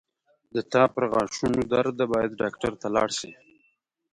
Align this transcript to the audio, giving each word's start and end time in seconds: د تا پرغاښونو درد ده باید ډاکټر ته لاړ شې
د 0.53 0.57
تا 0.71 0.83
پرغاښونو 0.93 1.61
درد 1.73 1.93
ده 1.99 2.05
باید 2.13 2.37
ډاکټر 2.41 2.73
ته 2.81 2.87
لاړ 2.95 3.09
شې 3.19 3.31